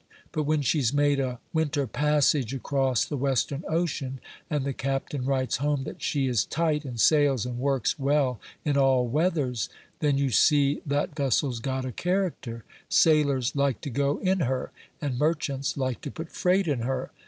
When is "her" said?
14.39-14.71, 16.79-17.11